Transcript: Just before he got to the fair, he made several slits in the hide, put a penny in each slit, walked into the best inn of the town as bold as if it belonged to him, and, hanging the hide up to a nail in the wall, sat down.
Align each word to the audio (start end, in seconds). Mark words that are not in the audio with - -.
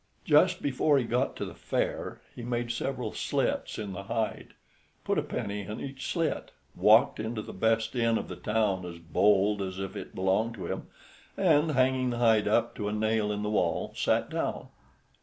Just 0.25 0.63
before 0.63 0.97
he 0.97 1.03
got 1.03 1.35
to 1.35 1.45
the 1.45 1.53
fair, 1.53 2.21
he 2.35 2.41
made 2.41 2.71
several 2.71 3.13
slits 3.13 3.77
in 3.77 3.93
the 3.93 4.01
hide, 4.05 4.55
put 5.03 5.19
a 5.19 5.21
penny 5.21 5.61
in 5.61 5.79
each 5.79 6.07
slit, 6.07 6.49
walked 6.75 7.19
into 7.19 7.43
the 7.43 7.53
best 7.53 7.95
inn 7.95 8.17
of 8.17 8.27
the 8.27 8.35
town 8.35 8.83
as 8.83 8.97
bold 8.97 9.61
as 9.61 9.77
if 9.77 9.95
it 9.95 10.15
belonged 10.15 10.55
to 10.55 10.65
him, 10.65 10.87
and, 11.37 11.73
hanging 11.73 12.09
the 12.09 12.17
hide 12.17 12.47
up 12.47 12.73
to 12.77 12.87
a 12.87 12.91
nail 12.91 13.31
in 13.31 13.43
the 13.43 13.51
wall, 13.51 13.93
sat 13.95 14.27
down. 14.31 14.69